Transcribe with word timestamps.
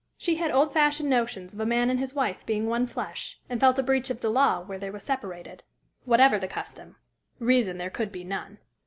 She 0.17 0.37
had 0.37 0.49
old 0.49 0.73
fashioned 0.73 1.11
notions 1.11 1.53
of 1.53 1.59
a 1.59 1.65
man 1.67 1.91
and 1.91 1.99
his 1.99 2.15
wife 2.15 2.43
being 2.43 2.65
one 2.65 2.87
flesh, 2.87 3.39
and 3.47 3.59
felt 3.59 3.77
a 3.77 3.83
breach 3.83 4.09
of 4.09 4.19
the 4.21 4.31
law 4.31 4.61
where 4.63 4.79
they 4.79 4.89
were 4.89 4.97
separated, 4.97 5.61
whatever 6.05 6.39
the 6.39 6.47
custom 6.47 6.95
reason 7.37 7.77
there 7.77 7.91
could 7.91 8.11
be 8.11 8.23
none. 8.23 8.57